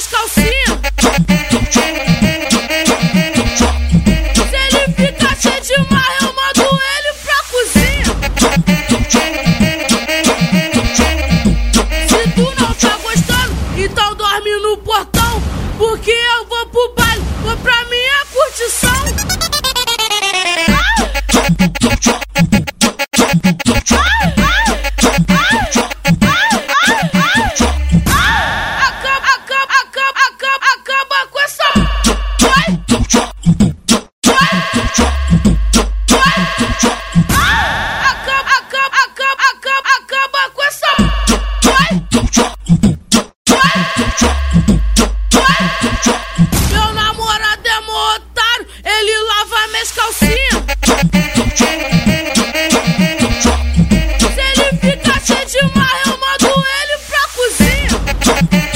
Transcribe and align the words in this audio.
as 0.00 0.06
calcinhas. 0.06 0.80
Se 4.48 4.56
ele 4.56 4.84
fica 4.94 5.28
cheio 5.36 5.60
de 5.60 5.76
marra, 5.92 6.16
eu 6.22 6.32
mando 6.32 6.66
ele 6.96 7.12
pra 7.22 7.38
cozinha. 7.50 8.06
Se 12.08 12.20
tu 12.34 12.46
não 12.58 12.72
tá 12.74 12.96
gostando, 13.02 13.52
então 13.76 14.14
dorme 14.14 14.52
no 14.62 14.78
portão, 14.78 15.42
porque 15.76 16.12
eu 16.12 16.46
É 49.72 49.88
Se 54.34 54.40
ele 54.40 54.68
ficar 54.78 55.20
cheio 55.20 55.46
de 55.46 55.62
marra, 55.74 56.00
eu 56.06 56.18
mando 56.18 56.64
ele 56.82 56.96
pra 57.08 57.24
cozinha. 57.34 58.69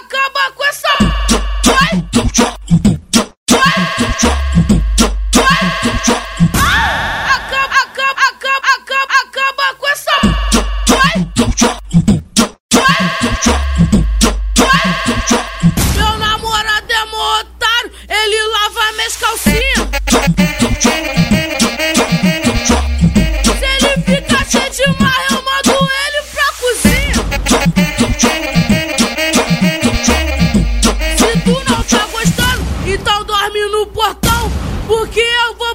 Acaba 0.00 0.52
com 0.54 0.64
essa. 0.64 0.88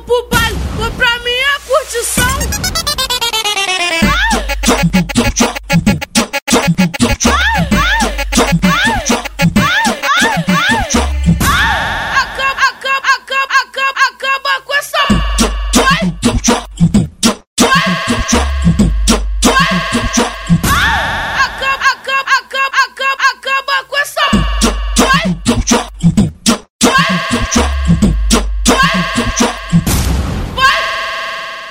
corpo 0.03 0.34